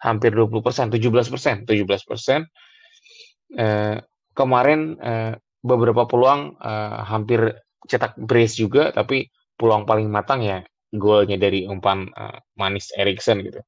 [0.02, 1.70] hampir 20%, 17%, 17%.
[3.54, 4.02] Uh,
[4.34, 7.54] kemarin uh, beberapa peluang uh, hampir
[7.86, 13.60] cetak brace juga, tapi peluang paling matang ya golnya dari umpan uh, manis Erikson gitu.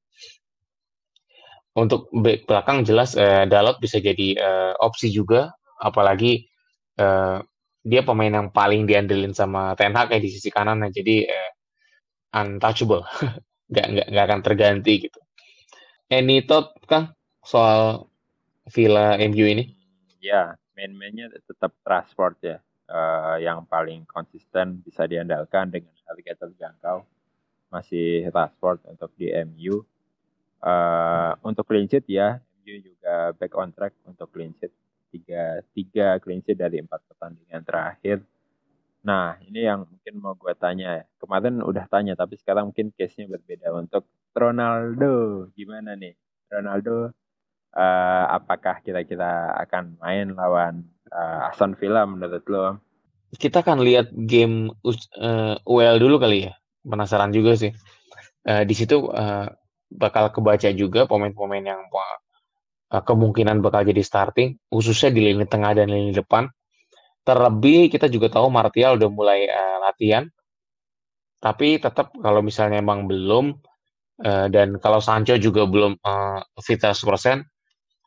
[1.77, 6.47] Untuk back belakang jelas uh, Dalot bisa jadi uh, opsi juga, apalagi
[6.99, 7.39] uh,
[7.85, 11.51] dia pemain yang paling diandelin sama Ten Hag ya di sisi kanan, jadi uh,
[12.43, 13.05] untouchable.
[13.69, 15.19] Nggak nggak nggak akan terganti gitu.
[16.09, 17.13] Any thought kang
[17.45, 18.09] soal
[18.65, 19.77] Villa MU ini?
[20.17, 22.57] Ya main-mainnya tetap transport ya
[22.89, 27.05] uh, yang paling konsisten bisa diandalkan dengan harga terjangkau
[27.69, 29.85] masih transport untuk di MU
[30.65, 34.73] uh, untuk clean sheet ya MU juga back on track untuk clean sheet
[35.13, 38.25] tiga tiga clean sheet dari empat pertandingan terakhir
[38.99, 41.03] Nah, ini yang mungkin mau gue tanya ya.
[41.23, 43.71] Kemarin udah tanya, tapi sekarang mungkin case-nya berbeda.
[43.71, 44.03] Untuk
[44.35, 46.13] Ronaldo, gimana nih?
[46.51, 47.15] Ronaldo,
[47.75, 52.79] uh, apakah kira-kira akan main lawan uh, Aston Villa menurut lo?
[53.29, 56.53] Kita akan lihat game uh, eh, UL dulu kali ya.
[56.81, 57.69] Penasaran juga sih.
[58.47, 59.45] Uh, di situ uh,
[59.93, 65.93] bakal kebaca juga pemain-pemain yang uh, kemungkinan bakal jadi starting, khususnya di lini tengah dan
[65.93, 66.49] lini depan
[67.29, 70.25] Terlebih kita juga tahu Martial udah mulai uh, latihan.
[71.37, 73.53] Tapi tetap kalau misalnya emang belum
[74.25, 77.45] uh, dan kalau Sancho juga belum uh, fit 100%,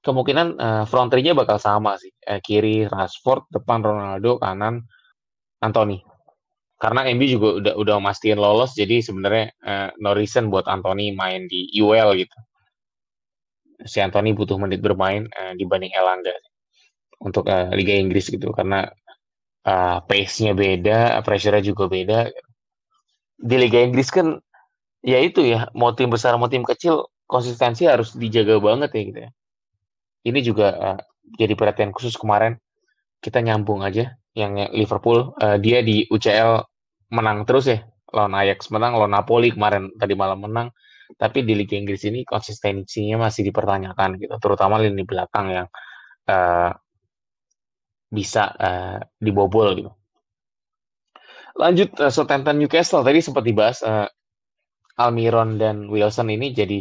[0.02, 2.10] kemungkinan uh, front three-nya bakal sama sih.
[2.26, 4.82] Uh, kiri Rashford, depan Ronaldo, kanan
[5.62, 6.02] Anthony.
[6.82, 11.46] Karena MB juga udah udah mastiin lolos, jadi sebenarnya uh, no reason buat Anthony main
[11.46, 12.34] di UL gitu.
[13.86, 16.34] Si Anthony butuh menit bermain uh, dibanding Elanga
[17.22, 18.90] untuk uh, Liga Inggris gitu karena
[19.62, 22.34] uh, pace-nya beda, pressure-nya juga beda.
[23.38, 24.42] Di Liga Inggris kan
[25.06, 29.20] ya itu ya, mau tim besar mau tim kecil konsistensi harus dijaga banget ya gitu
[29.22, 29.30] ya.
[30.22, 31.00] Ini juga uh,
[31.38, 32.58] jadi perhatian khusus kemarin.
[33.22, 35.34] Kita nyambung aja yang Liverpool.
[35.38, 36.62] Uh, dia di UCL
[37.12, 40.68] menang terus ya lawan Ajax menang lawan Napoli kemarin tadi malam menang.
[41.12, 45.66] Tapi di Liga Inggris ini konsistensinya masih dipertanyakan gitu terutama lini belakang yang
[46.28, 46.72] uh,
[48.12, 49.92] bisa uh, dibobol gitu.
[51.56, 53.04] Lanjut uh, Southampton Newcastle.
[53.04, 54.08] Tadi sempat dibahas uh,
[54.96, 56.80] Almiron dan Wilson ini jadi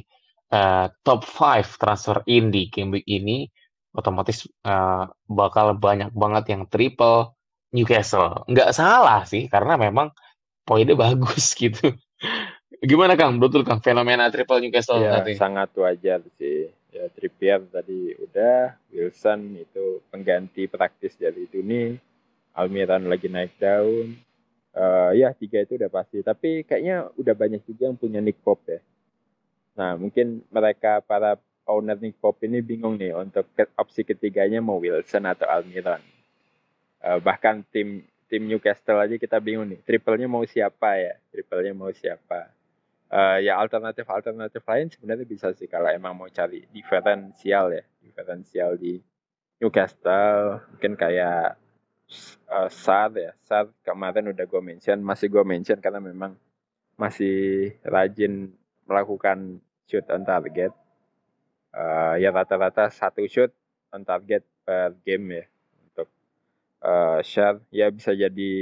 [0.52, 3.48] uh, top 5 transfer in di game week ini
[3.92, 7.36] otomatis uh, bakal banyak banget yang triple
[7.72, 8.44] Newcastle.
[8.48, 10.12] Nggak salah sih karena memang
[10.64, 11.96] poinnya bagus gitu.
[12.82, 13.40] Gimana Kang?
[13.40, 20.04] Betul Kang fenomena triple Newcastle ya, sangat wajar sih ya Trippier tadi udah Wilson itu
[20.12, 21.96] pengganti praktis dari Tuni
[22.52, 24.20] Almiran lagi naik daun
[24.76, 28.60] uh, ya tiga itu udah pasti tapi kayaknya udah banyak juga yang punya Nick Pop
[28.68, 28.84] ya
[29.77, 31.39] nah mungkin mereka para
[31.71, 36.01] owner Nick Pop ini bingung nih untuk opsi ketiganya mau Wilson atau Almiron.
[37.01, 41.15] Uh, bahkan tim tim Newcastle aja kita bingung nih triple-nya mau siapa ya?
[41.34, 42.51] Triple-nya mau siapa?
[43.12, 48.79] Uh, ya alternatif alternatif lain sebenarnya bisa sih kalau emang mau cari diferensial ya diferensial
[48.79, 49.01] di
[49.62, 50.63] Newcastle.
[50.75, 51.60] Mungkin kayak
[52.49, 53.31] uh, Sar ya.
[53.45, 56.36] Sar kemarin udah gue mention masih gue mention karena memang
[56.95, 58.53] masih rajin
[58.91, 60.75] melakukan shoot on target
[61.75, 63.51] uh, ya rata-rata satu shoot
[63.91, 65.45] on target per game ya
[65.88, 66.08] untuk
[66.84, 67.60] uh, share.
[67.71, 68.54] Ya bisa jadi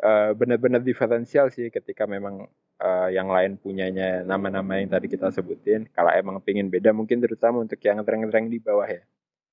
[0.00, 2.48] uh, benar-benar diferensial sih ketika memang
[2.80, 5.88] uh, yang lain punyanya nama-nama yang tadi kita sebutin.
[5.92, 9.02] Kalau emang pingin beda mungkin terutama untuk yang rank-rank di bawah ya.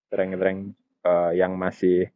[0.09, 0.73] Rank-rank
[1.05, 2.09] uh, yang masih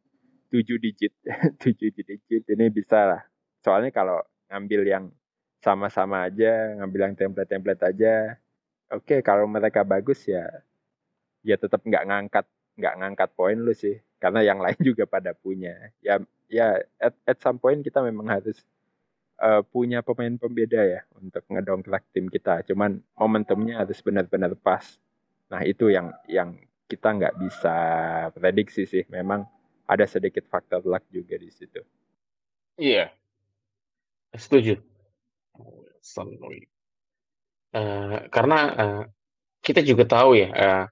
[0.53, 1.13] tujuh digit
[1.61, 3.21] tujuh digit ini bisa lah.
[3.63, 4.21] Soalnya kalau
[4.51, 5.05] ngambil yang
[5.63, 8.35] sama-sama aja ngambil yang template-template aja.
[8.91, 10.43] Oke okay, kalau mereka bagus ya
[11.39, 12.45] ya tetap nggak ngangkat
[12.75, 13.95] nggak ngangkat poin lu sih.
[14.19, 15.71] Karena yang lain juga pada punya.
[16.03, 16.19] Ya
[16.51, 18.59] ya at, at some point kita memang harus
[19.39, 22.67] uh, punya pemain pembeda ya untuk ngedongkrak tim kita.
[22.67, 24.83] Cuman momentumnya harus benar-benar pas.
[25.47, 26.59] Nah itu yang yang
[26.91, 27.75] kita nggak bisa
[28.35, 29.07] prediksi sih.
[29.07, 29.47] Memang
[29.87, 31.79] ada sedikit faktor luck juga di situ.
[32.75, 33.15] Iya.
[34.33, 34.92] Setuju
[37.73, 39.03] uh, karena uh,
[39.63, 40.85] kita juga tahu ya uh,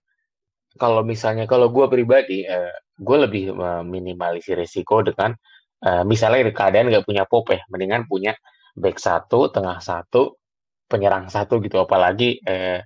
[0.79, 5.35] kalau misalnya kalau gue pribadi, uh, gue lebih meminimalisir risiko dengan,
[5.83, 8.37] uh, misalnya keadaan nggak punya pop ya, mendingan punya
[8.77, 10.39] back satu, tengah satu,
[10.87, 11.83] penyerang satu gitu.
[11.83, 12.79] Apalagi, uh,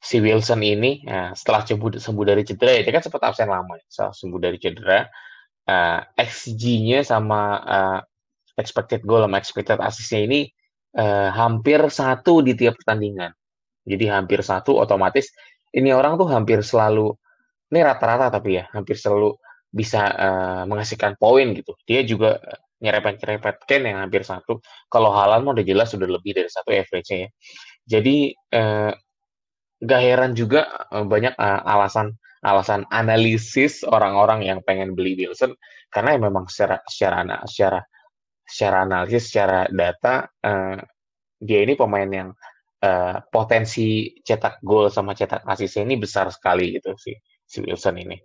[0.00, 3.76] si Wilson ini, uh, setelah sembuh sembuh dari cedera ya, dia kan sempat absen lama
[3.76, 5.00] ya, setelah sembuh dari cedera,
[5.68, 8.00] uh, XG-nya sama, uh,
[8.56, 10.40] expected goal sama expected assist-nya ini,
[10.98, 13.30] uh, hampir satu di tiap pertandingan.
[13.84, 15.28] Jadi hampir satu otomatis
[15.74, 17.12] ini orang tuh hampir selalu
[17.74, 19.34] ini rata-rata tapi ya hampir selalu
[19.74, 21.74] bisa uh, menghasilkan poin gitu.
[21.82, 24.62] Dia juga eh, nyerepet-nyerepet Ken yang hampir satu.
[24.86, 27.30] Kalau Halan mah udah jelas sudah lebih dari satu average-nya ya.
[27.84, 28.92] Jadi uh,
[29.82, 35.56] gak heran juga uh, banyak alasan alasan analisis orang-orang yang pengen beli Wilson
[35.88, 37.80] karena ya memang secara secara secara
[38.44, 40.78] secara analisis secara data uh,
[41.40, 42.30] dia ini pemain yang
[42.84, 48.16] uh, potensi cetak gol sama cetak assist ini besar sekali gitu sih si Wilson ini.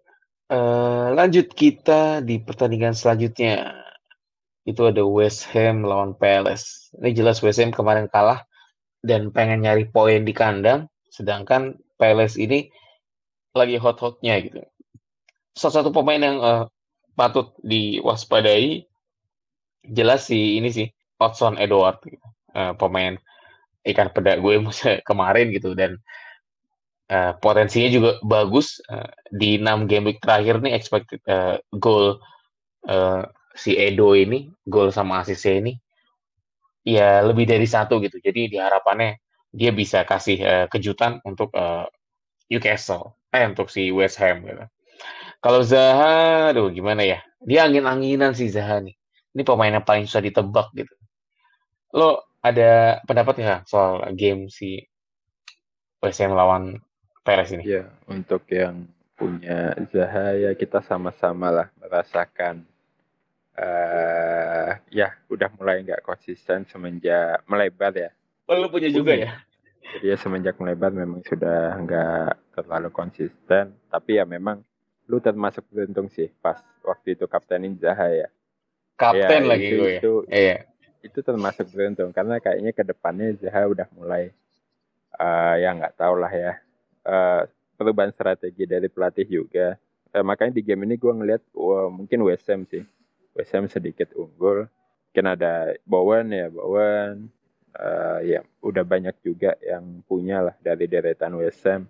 [0.50, 3.70] Uh, lanjut kita di pertandingan selanjutnya
[4.66, 6.90] itu ada West Ham lawan Palace.
[6.98, 8.44] Ini jelas West Ham kemarin kalah
[9.06, 12.68] dan pengen nyari poin di kandang, sedangkan Palace ini
[13.54, 14.62] lagi hot-hotnya gitu.
[15.54, 16.64] Salah satu pemain yang uh,
[17.14, 18.89] patut diwaspadai
[19.86, 20.88] jelas sih ini sih
[21.20, 22.00] Hudson Edward,
[22.56, 23.20] uh, pemain
[23.84, 24.60] ikan peda gue
[25.10, 25.76] kemarin gitu.
[25.76, 26.00] Dan
[27.12, 32.20] uh, potensinya juga bagus uh, di 6 game week terakhir nih expected uh, goal
[32.88, 33.24] uh,
[33.56, 35.74] si Edo ini gol sama asisnya ini
[36.88, 38.20] ya lebih dari satu gitu.
[38.24, 41.88] Jadi diharapannya dia bisa kasih uh, kejutan untuk uh,
[42.50, 44.66] Newcastle eh untuk si West Ham gitu.
[45.40, 47.20] Kalau Zaha aduh gimana ya?
[47.40, 48.99] Dia angin-anginan sih Zaha nih
[49.36, 50.94] ini pemain yang paling susah ditebak gitu
[51.94, 54.80] lo ada pendapat ya soal game si
[56.00, 56.80] WSM lawan
[57.20, 57.68] Perez ini?
[57.68, 58.88] Ya, untuk yang
[59.20, 62.64] punya Zaha ya kita sama-sama lah merasakan
[63.60, 68.10] uh, ya udah mulai nggak konsisten semenjak melebar ya.
[68.48, 69.36] Oh, lu punya juga ya?
[70.00, 74.64] Jadi ya semenjak melebar memang sudah nggak terlalu konsisten, tapi ya memang
[75.12, 78.28] lu termasuk beruntung sih pas waktu itu kaptenin Zaha ya.
[79.00, 80.00] Kapten ya, lagi itu, gue ya.
[80.00, 80.58] Itu, iya.
[81.00, 82.12] itu termasuk beruntung.
[82.12, 84.36] Karena kayaknya ke depannya Zaha udah mulai
[85.16, 86.60] uh, ya nggak tahu lah ya
[87.08, 87.48] uh,
[87.80, 89.80] perubahan strategi dari pelatih juga.
[90.12, 92.84] Uh, makanya di game ini gue ngeliat wah, mungkin WSM sih.
[93.40, 94.68] WSM sedikit unggul.
[95.10, 97.32] Mungkin ada Bowen ya Bowen.
[97.70, 101.86] Uh, ya udah banyak juga yang punya lah dari deretan WSM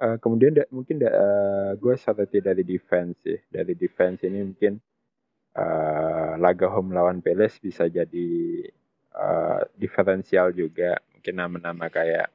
[0.00, 3.38] uh, kemudian da, mungkin da, uh, gue soroti dari defense sih.
[3.50, 4.78] Dari defense ini mungkin
[5.54, 8.30] uh, laga home lawan Palace bisa jadi
[9.14, 10.98] uh, diferensial juga.
[11.14, 12.28] Mungkin nama-nama kayak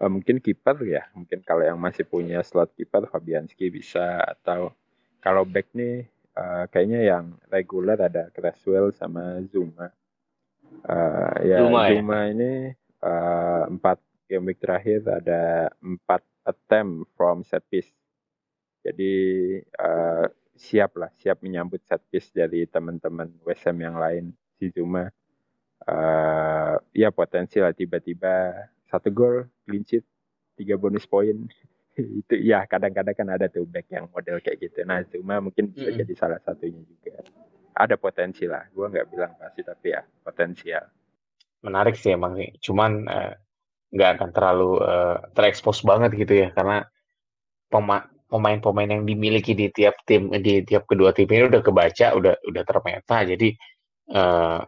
[0.00, 1.06] uh, mungkin kiper ya.
[1.12, 4.22] Mungkin kalau yang masih punya slot kiper Fabianski bisa.
[4.24, 4.72] Atau
[5.20, 6.06] kalau back nih
[6.38, 9.90] uh, kayaknya yang reguler ada Creswell sama Zuma.
[10.86, 11.98] Uh, ya Zuma, ya?
[11.98, 12.52] Zuma ini
[13.02, 13.98] uh, empat
[14.28, 17.90] game week terakhir ada empat attempt from set piece.
[18.84, 19.12] Jadi
[19.80, 20.24] uh,
[20.58, 24.34] siap lah, siap menyambut set piece dari teman-teman WSM yang lain.
[24.58, 25.06] Si Zuma
[25.86, 28.52] uh, ya potensi lah tiba-tiba
[28.90, 30.04] satu gol, clean sheet,
[30.58, 31.46] tiga bonus poin.
[31.98, 34.82] itu ya kadang-kadang kan ada tuh back yang model kayak gitu.
[34.82, 37.22] Nah Zuma mungkin bisa mm jadi salah satunya juga.
[37.78, 40.82] Ada potensi lah, gue nggak bilang pasti tapi ya potensial.
[41.62, 43.34] Menarik sih emang sih, cuman uh,
[43.94, 46.84] nggak akan terlalu uh, terekspos banget gitu ya karena
[48.28, 52.62] pemain-pemain yang dimiliki di tiap tim di tiap kedua tim ini udah kebaca, udah udah
[52.68, 53.48] termeta, jadi
[54.12, 54.60] uh,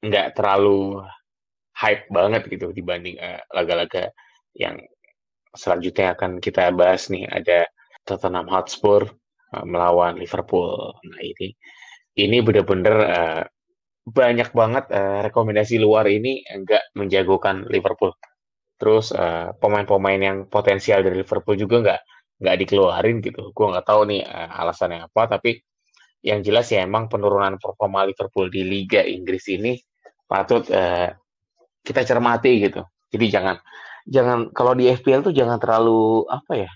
[0.00, 1.04] nggak terlalu
[1.76, 4.12] hype banget gitu dibanding eh, laga-laga
[4.56, 4.80] yang
[5.56, 7.68] selanjutnya akan kita bahas nih ada
[8.04, 9.06] Tottenham Hotspur
[9.54, 10.94] uh, melawan Liverpool.
[11.04, 11.52] Nah ini
[12.18, 13.42] ini benar-benar uh,
[14.06, 18.14] banyak banget uh, rekomendasi luar ini enggak menjagokan Liverpool.
[18.80, 22.00] Terus uh, pemain-pemain yang potensial dari Liverpool juga nggak
[22.40, 23.52] nggak dikeluarin gitu.
[23.52, 25.60] Gue nggak tahu nih uh, alasannya apa, tapi
[26.20, 29.76] yang jelas ya emang penurunan performa Liverpool di Liga Inggris ini
[30.28, 31.08] patut uh,
[31.84, 32.84] kita cermati gitu.
[33.12, 33.56] Jadi jangan
[34.08, 36.70] jangan kalau di FPL tuh jangan terlalu apa ya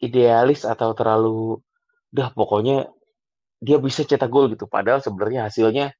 [0.00, 1.60] idealis atau terlalu
[2.10, 2.88] dah pokoknya
[3.60, 4.64] dia bisa cetak gol gitu.
[4.66, 5.92] Padahal sebenarnya hasilnya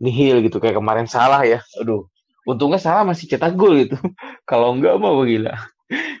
[0.00, 1.60] nihil gitu kayak kemarin salah ya.
[1.78, 2.08] Aduh,
[2.48, 3.96] untungnya salah masih cetak gol gitu.
[4.50, 5.54] Kalau enggak mah gila.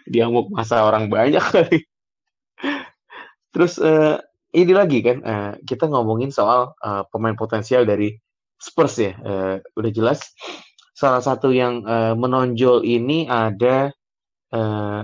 [0.08, 1.78] Dia mau masa orang banyak kali.
[3.52, 4.16] Terus uh,
[4.52, 8.16] ini lagi kan uh, kita ngomongin soal uh, pemain potensial dari
[8.56, 9.12] Spurs ya.
[9.20, 10.32] Uh, udah jelas
[10.92, 13.90] salah satu yang uh, menonjol ini ada
[14.54, 15.02] uh,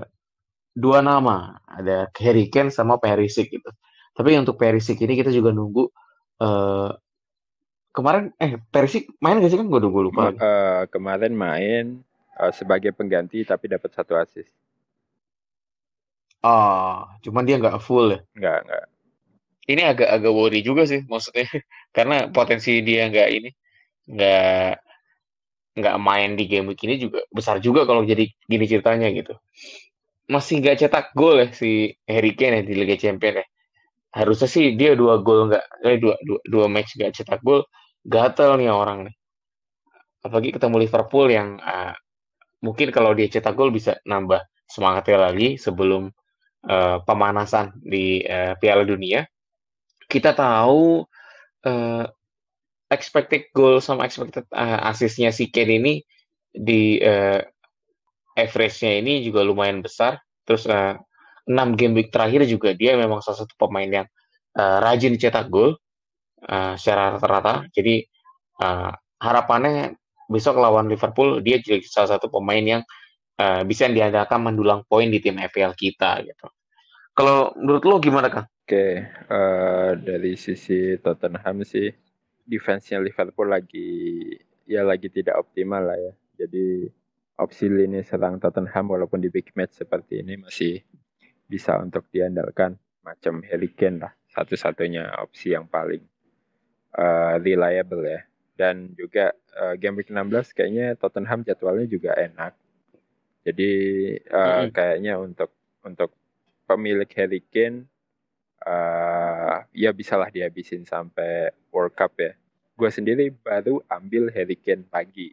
[0.79, 3.71] dua nama, ada Harry Kane sama Perisic gitu.
[4.15, 5.91] Tapi untuk Perisic ini kita juga nunggu
[6.39, 6.91] uh,
[7.91, 10.31] kemarin eh Perisic main gak sih kan gue gue lupa.
[10.39, 12.07] Uh, kemarin main
[12.39, 14.51] uh, sebagai pengganti tapi dapat satu assist.
[16.43, 18.21] Ah, cuman dia nggak full ya?
[18.39, 18.85] Nggak nggak.
[19.69, 21.45] Ini agak-agak worry juga sih maksudnya
[21.97, 23.51] karena potensi dia nggak ini
[24.09, 24.73] nggak
[25.79, 29.35] nggak main di game week ini juga besar juga kalau jadi gini ceritanya gitu.
[30.31, 33.47] Masih nggak cetak gol ya si Harry Kane ya di Liga Champions ya.
[34.23, 37.63] Harusnya sih dia dua gol nggak, eh dua, dua, dua match nggak cetak gol,
[38.07, 39.15] gatel nih orang nih.
[40.25, 41.95] Apalagi ketemu Liverpool yang uh,
[42.65, 46.13] mungkin kalau dia cetak gol bisa nambah semangatnya lagi sebelum
[46.69, 49.25] uh, pemanasan di uh, Piala Dunia.
[50.09, 51.05] Kita tahu
[51.65, 52.05] uh,
[52.89, 56.01] expected goal sama expected uh, asisnya si Ken ini
[56.49, 57.41] di uh,
[58.39, 60.21] average-nya ini juga lumayan besar.
[60.49, 60.97] Terus uh,
[61.49, 64.07] 6 game week terakhir juga dia memang salah satu pemain yang
[64.57, 65.77] uh, rajin cetak gol
[66.45, 67.69] uh, secara rata-rata.
[67.73, 68.05] Jadi
[68.61, 69.97] uh, harapannya
[70.29, 72.83] besok lawan Liverpool dia jadi salah satu pemain yang
[73.41, 76.47] uh, bisa diandalkan mendulang poin di tim FPL kita gitu.
[77.17, 78.45] Kalau menurut lo gimana kan?
[78.69, 78.93] Oke, okay,
[79.33, 81.89] uh, dari sisi Tottenham sih
[82.45, 84.21] defense-nya Liverpool lagi
[84.69, 86.13] ya lagi tidak optimal lah ya.
[86.45, 86.87] Jadi
[87.41, 90.85] opsi lini serang Tottenham walaupun di big match seperti ini masih
[91.49, 96.05] bisa untuk diandalkan macam Harry lah satu-satunya opsi yang paling
[96.93, 98.21] uh, reliable ya.
[98.59, 102.59] Dan juga uh, game week 16 kayaknya Tottenham jadwalnya juga enak.
[103.47, 103.71] Jadi
[104.29, 104.71] uh, mm -hmm.
[104.75, 105.55] kayaknya untuk
[105.87, 106.11] untuk
[106.67, 107.87] pemilik Harry Kane
[108.67, 112.35] uh, ya bisalah dihabisin sampai World Cup ya.
[112.79, 115.33] Gue sendiri baru ambil Harry Kane pagi.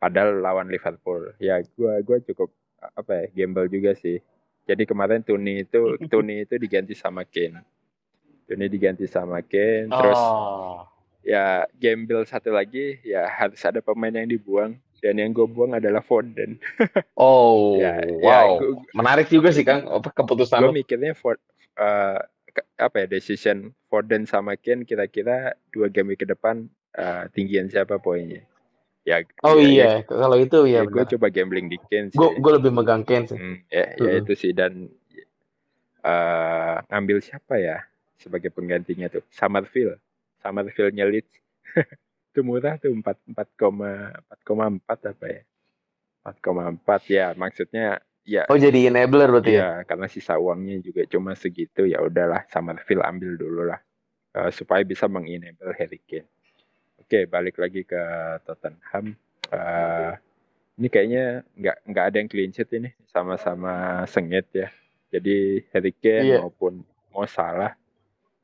[0.00, 1.34] Padahal lawan Liverpool.
[1.36, 4.18] Ya gue gue cukup apa ya gamble juga sih.
[4.64, 7.62] Jadi kemarin Tuni itu Tuni itu diganti sama Kane.
[8.48, 9.90] Tuni diganti sama Kane.
[9.90, 10.89] Terus oh.
[11.20, 16.04] Ya gamble satu lagi ya harus ada pemain yang dibuang dan yang gue buang adalah
[16.04, 16.60] Foden.
[17.16, 21.40] oh, ya, ya wow, ya, gua, menarik juga sih Kang apa keputusan Gue mikirnya Ford,
[21.80, 22.20] uh,
[22.76, 26.68] apa ya decision Foden sama Kane kira-kira dua game ke depan
[27.00, 28.44] uh, tinggian siapa poinnya?
[29.08, 32.28] Ya oh ya, iya ya, kalau itu ya, ya gue coba gambling di Kane gue
[32.36, 33.40] gue lebih megang Kane sih.
[33.40, 34.92] Hmm, ya, ya itu sih dan
[36.04, 37.88] uh, ngambil siapa ya
[38.20, 39.24] sebagai penggantinya tuh?
[39.32, 39.96] Summerfield
[40.40, 41.32] Summerfieldnya Leeds.
[42.30, 45.42] Itu murah tuh empat empat koma empat koma empat apa ya?
[46.22, 48.46] Empat koma empat ya maksudnya ya.
[48.46, 49.88] Oh jadi enabler berarti ya, ya?
[49.88, 53.80] karena sisa uangnya juga cuma segitu ya udahlah sama Phil ambil dulu lah.
[54.30, 56.30] Uh, supaya bisa mengenable Harry Kane.
[57.02, 58.02] Oke balik lagi ke
[58.46, 59.18] Tottenham.
[59.50, 60.14] Uh,
[60.78, 64.70] ini kayaknya nggak nggak ada yang clean sheet ini sama-sama sengit ya.
[65.10, 66.38] Jadi Harry Kane iya.
[66.38, 67.79] maupun Mo Salah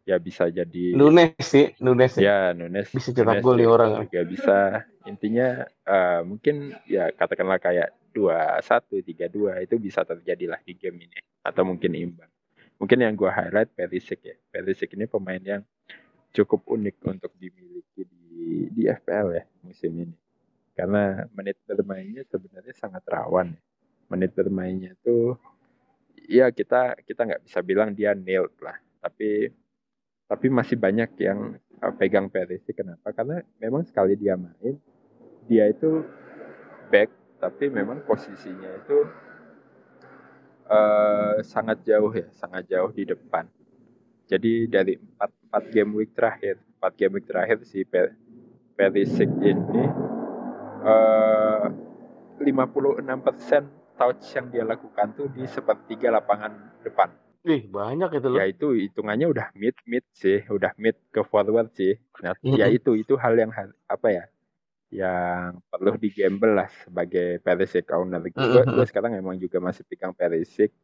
[0.06, 0.94] ya bisa jadi.
[0.94, 2.86] Nunes sih Nunes ya Nunes.
[2.94, 4.06] Bisa cetak gol nih orang.
[4.06, 4.58] juga bisa.
[5.04, 10.78] Intinya uh, mungkin ya katakanlah kayak dua satu tiga dua itu bisa terjadi lah di
[10.78, 11.18] game ini.
[11.42, 12.30] Atau mungkin imbang.
[12.78, 14.36] Mungkin yang gue highlight Perisic ya.
[14.54, 15.62] Perisic ini pemain yang
[16.30, 20.16] cukup unik untuk dimiliki di di FPL ya musim ini.
[20.76, 23.58] Karena menit bermainnya sebenarnya sangat rawan.
[24.06, 25.34] Menit bermainnya tuh
[26.30, 28.78] ya kita kita nggak bisa bilang dia nailed lah.
[29.02, 29.50] Tapi
[30.26, 33.14] tapi masih banyak yang uh, pegang PRC kenapa?
[33.14, 34.78] Karena memang sekali dia main
[35.46, 36.02] dia itu
[36.90, 38.98] back tapi memang posisinya itu
[40.66, 43.46] uh, sangat jauh ya sangat jauh di depan.
[44.26, 47.86] Jadi dari empat empat game week terakhir empat game week terakhir si
[48.76, 49.84] Perisic ini
[50.82, 51.70] uh,
[52.42, 56.52] 56% touch yang dia lakukan tuh di sepertiga lapangan
[56.84, 57.08] depan
[57.46, 58.38] Ih, banyak itu loh.
[58.42, 61.94] Ya itu hitungannya udah mid mid sih, udah mid ke forward sih.
[62.18, 62.58] Nah, mm -hmm.
[62.58, 63.54] ya itu itu hal yang
[63.86, 64.24] apa ya?
[64.90, 68.18] Yang perlu digamble lah sebagai Perisic owner.
[68.18, 68.74] Mm -hmm.
[68.74, 70.74] Gue sekarang emang juga masih pegang Perisic.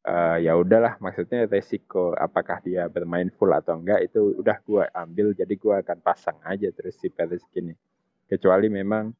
[0.00, 5.30] Uh, ya udahlah, maksudnya resiko apakah dia bermain full atau enggak itu udah gue ambil.
[5.30, 7.76] Jadi gue akan pasang aja terus si Perisic ini.
[8.26, 9.14] Kecuali memang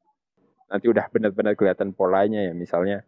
[0.67, 3.07] nanti udah benar-benar kelihatan polanya ya, misalnya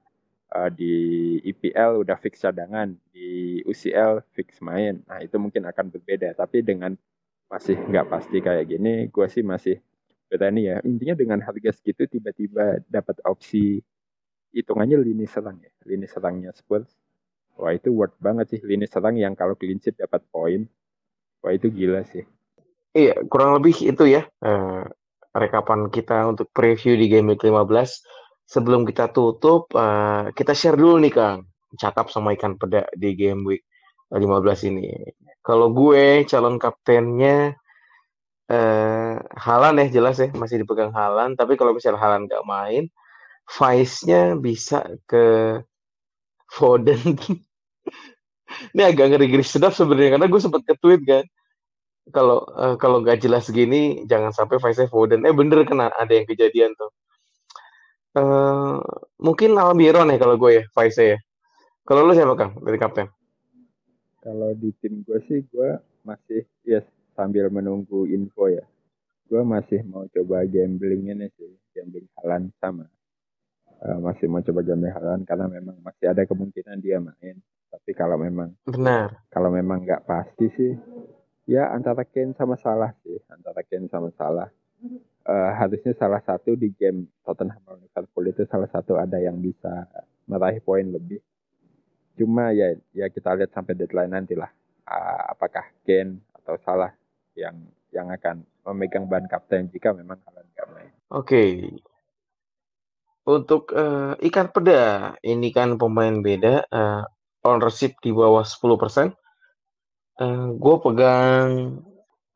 [0.53, 0.95] uh, di
[1.43, 5.01] IPL udah fix cadangan, di UCL fix main.
[5.09, 6.37] Nah itu mungkin akan berbeda.
[6.37, 6.95] Tapi dengan
[7.49, 9.81] masih nggak pasti kayak gini, gue sih masih
[10.29, 10.79] berani ya.
[10.85, 13.81] Intinya dengan harga segitu tiba-tiba dapat opsi
[14.53, 16.89] hitungannya lini serang ya, lini serangnya Spurs.
[17.57, 20.65] Wah itu worth banget sih lini serang yang kalau sheet dapat poin.
[21.45, 22.25] Wah itu gila sih.
[22.93, 24.85] Iya, kurang lebih itu ya uh,
[25.33, 31.01] rekapan kita untuk preview di game week 15 sebelum kita tutup, uh, kita share dulu
[31.03, 33.65] nih Kang, cakap sama ikan peda di game week
[34.13, 34.93] 15 ini.
[35.43, 37.57] Kalau gue calon kaptennya
[38.53, 42.87] uh, Halan ya jelas ya masih dipegang Halan, tapi kalau misalnya Halan nggak main,
[43.49, 45.59] Vice-nya bisa ke
[46.47, 47.19] Foden.
[48.73, 51.25] ini agak ngeri-ngeri sedap sebenarnya karena gue sempat ke tweet kan
[52.11, 56.27] kalau uh, kalau nggak jelas gini jangan sampai Vice Foden eh bener kan ada yang
[56.29, 56.91] kejadian tuh
[58.13, 58.77] Uh,
[59.17, 61.19] mungkin Almiron ya kalau gue ya, Vice ya.
[61.83, 63.09] Kalau lu siapa Kang dari kapten?
[64.21, 66.85] Kalau di tim gue sih gue masih ya
[67.17, 68.63] sambil menunggu info ya.
[69.33, 72.85] Gue masih mau coba gambling ini sih, gambling Halan sama.
[73.81, 77.41] Uh, masih mau coba gambling Halan karena memang masih ada kemungkinan dia main.
[77.73, 80.77] Tapi kalau memang benar, kalau memang nggak pasti sih,
[81.49, 84.53] ya antara Ken sama Salah sih, antara Ken sama Salah
[85.27, 89.87] uh, harusnya salah satu di game Tottenham lawan Liverpool itu salah satu ada yang bisa
[90.27, 91.23] meraih poin lebih.
[92.19, 94.51] Cuma ya ya kita lihat sampai deadline nanti lah
[94.87, 96.93] uh, apakah Kane atau Salah
[97.39, 97.57] yang
[97.93, 100.93] yang akan memegang ban kapten jika memang kalian nggak main.
[101.13, 101.27] Oke.
[101.27, 101.53] Okay.
[103.23, 107.07] Untuk uh, ikan peda, ini kan pemain beda, uh,
[107.47, 109.15] ownership di bawah 10%.
[110.19, 111.79] Uh, gue pegang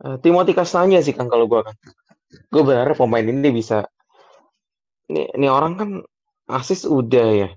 [0.06, 1.74] uh, Timothy Kastanya sih kan kalau gue kan
[2.30, 3.86] gue berharap pemain ini bisa.
[5.06, 5.90] Ini, ini orang kan
[6.50, 7.48] asis udah ya.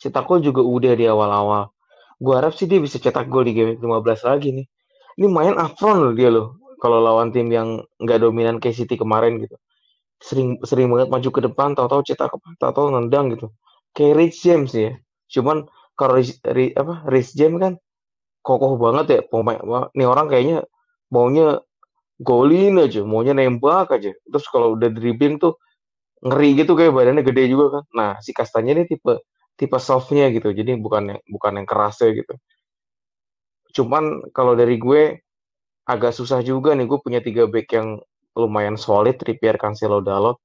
[0.00, 1.72] Cetak gol juga udah di awal-awal.
[2.18, 4.66] Gue harap sih dia bisa cetak gol di game 15 lagi nih.
[5.20, 9.38] Ini main upfront loh dia loh kalau lawan tim yang nggak dominan kayak City kemarin
[9.38, 9.54] gitu.
[10.18, 13.54] Sering sering banget maju ke depan tahu-tahu cetak tahu-tahu nendang gitu.
[13.94, 14.98] Kayak Rich James ya.
[15.30, 16.42] Cuman kalau Rich,
[16.74, 17.72] apa Rich James kan
[18.42, 19.62] kokoh banget ya pemain
[19.94, 20.66] ini orang kayaknya
[21.14, 21.62] maunya
[22.20, 24.12] golin aja, maunya nembak aja.
[24.12, 25.56] Terus kalau udah dribbling tuh
[26.22, 27.84] ngeri gitu kayak badannya gede juga kan.
[27.94, 29.22] Nah, si Kastanya ini tipe
[29.58, 30.54] tipe softnya gitu.
[30.54, 32.34] Jadi bukan yang bukan yang kerasnya gitu.
[33.82, 35.24] Cuman kalau dari gue
[35.88, 37.98] agak susah juga nih gue punya tiga back yang
[38.38, 40.38] lumayan solid, Trippier, Cancelo, Dalot.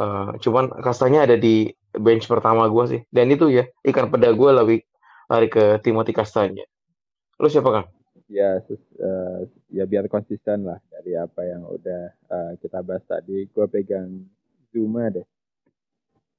[0.00, 3.00] Uh, cuman Kastanya ada di bench pertama gue sih.
[3.08, 4.78] Dan itu ya ikan peda gue lebih
[5.32, 6.64] lari ke Timothy Kastanya.
[7.40, 7.84] Lu siapa kan?
[8.32, 12.02] Ya uh, ya biar konsisten lah dari apa yang udah
[12.32, 13.44] uh, kita bahas tadi.
[13.52, 14.08] Gue pegang
[14.72, 15.26] Zuma deh.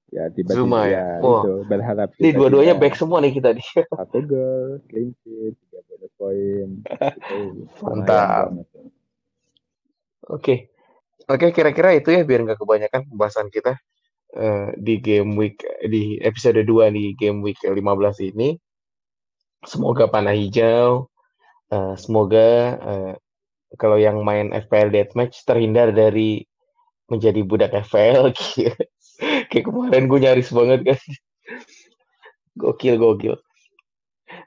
[0.10, 1.42] Ya tiba-tiba Zuma ya, oh.
[1.42, 3.66] itu berharap ini dua-duanya back semua nih kita nih.
[3.98, 6.70] satu gol clean sheet tiga bonus poin.
[7.82, 8.46] Mantap.
[8.54, 8.66] oke
[10.26, 10.58] okay.
[11.30, 11.38] oke.
[11.38, 13.78] Okay, kira-kira itu ya biar nggak kebanyakan pembahasan kita
[14.38, 17.78] uh, di game week di episode 2 di game week 15
[18.34, 18.58] ini.
[19.64, 21.13] Semoga panah hijau
[21.74, 23.14] Uh, semoga uh,
[23.82, 26.46] kalau yang main FPL Deathmatch terhindar dari
[27.10, 28.30] menjadi budak FPL
[29.50, 31.00] kayak kemarin gue nyaris banget kan.
[32.54, 33.42] Gokil gokil.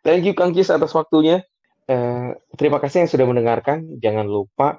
[0.07, 1.43] Thank you Kang Cis atas waktunya.
[1.91, 3.99] Uh, terima kasih yang sudah mendengarkan.
[3.99, 4.79] Jangan lupa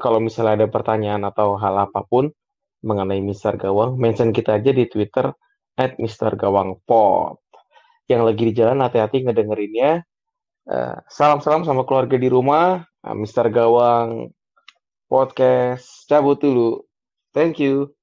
[0.00, 2.32] kalau misalnya ada pertanyaan atau hal apa pun
[2.80, 5.28] mengenai Mister Gawang mention kita aja di Twitter
[5.76, 7.40] at Mister Gawang Pod.
[8.08, 10.00] Yang lagi di jalan hati-hati ngedengerinnya
[10.66, 12.82] Eh, salam-salam sama keluarga di rumah.
[13.06, 14.34] Uh, Mister Gawang
[15.06, 16.82] podcast cabut dulu.
[17.30, 17.95] Thank you.